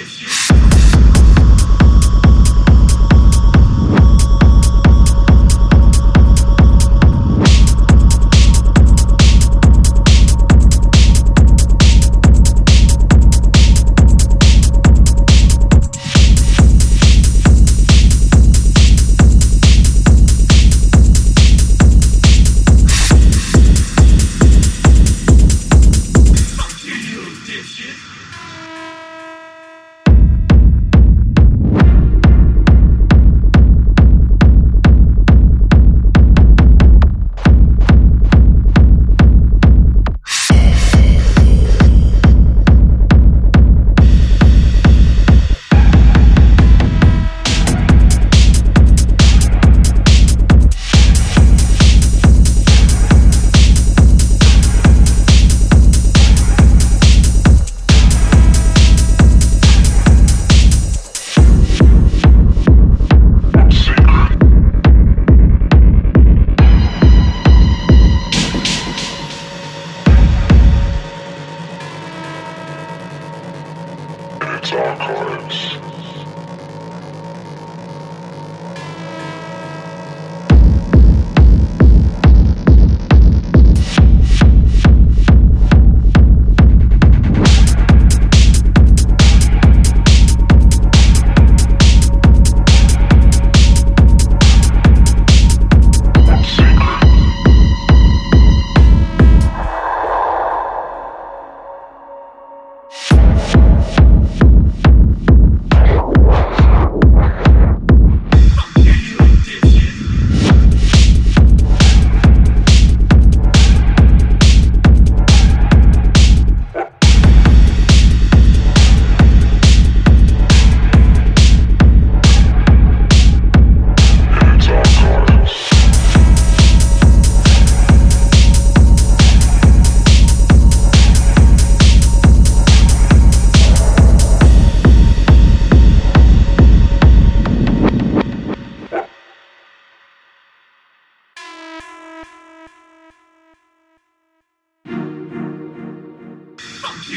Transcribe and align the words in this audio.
Brasil. 0.00 0.49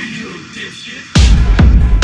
you, 0.06 0.30
dipshit. 0.54 2.03